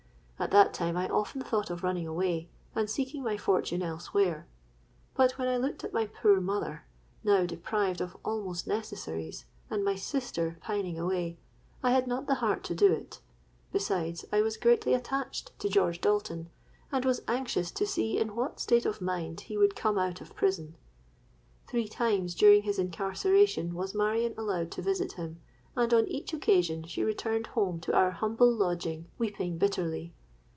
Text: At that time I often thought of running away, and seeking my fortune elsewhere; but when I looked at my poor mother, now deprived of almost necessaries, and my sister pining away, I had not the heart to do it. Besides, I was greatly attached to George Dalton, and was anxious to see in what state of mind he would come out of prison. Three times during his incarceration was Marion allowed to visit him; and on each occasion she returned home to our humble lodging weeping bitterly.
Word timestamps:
At 0.41 0.49
that 0.49 0.73
time 0.73 0.97
I 0.97 1.07
often 1.07 1.43
thought 1.43 1.69
of 1.69 1.83
running 1.83 2.07
away, 2.07 2.49
and 2.73 2.89
seeking 2.89 3.21
my 3.23 3.37
fortune 3.37 3.83
elsewhere; 3.83 4.47
but 5.13 5.33
when 5.37 5.47
I 5.47 5.55
looked 5.57 5.83
at 5.83 5.93
my 5.93 6.07
poor 6.07 6.41
mother, 6.41 6.83
now 7.23 7.45
deprived 7.45 8.01
of 8.01 8.17
almost 8.25 8.65
necessaries, 8.65 9.45
and 9.69 9.85
my 9.85 9.93
sister 9.93 10.57
pining 10.59 10.97
away, 10.97 11.37
I 11.83 11.91
had 11.91 12.07
not 12.07 12.25
the 12.25 12.33
heart 12.41 12.63
to 12.63 12.73
do 12.73 12.91
it. 12.91 13.19
Besides, 13.71 14.25
I 14.33 14.41
was 14.41 14.57
greatly 14.57 14.95
attached 14.95 15.51
to 15.59 15.69
George 15.69 16.01
Dalton, 16.01 16.49
and 16.91 17.05
was 17.05 17.21
anxious 17.27 17.69
to 17.73 17.85
see 17.85 18.17
in 18.17 18.35
what 18.35 18.59
state 18.59 18.87
of 18.87 18.99
mind 18.99 19.41
he 19.41 19.57
would 19.59 19.75
come 19.75 19.99
out 19.99 20.21
of 20.21 20.33
prison. 20.35 20.73
Three 21.67 21.87
times 21.87 22.33
during 22.33 22.63
his 22.63 22.79
incarceration 22.79 23.75
was 23.75 23.93
Marion 23.93 24.33
allowed 24.39 24.71
to 24.71 24.81
visit 24.81 25.11
him; 25.11 25.39
and 25.75 25.93
on 25.93 26.07
each 26.07 26.33
occasion 26.33 26.81
she 26.85 27.03
returned 27.03 27.45
home 27.53 27.79
to 27.81 27.93
our 27.93 28.09
humble 28.09 28.51
lodging 28.51 29.05
weeping 29.19 29.59
bitterly. 29.59 30.15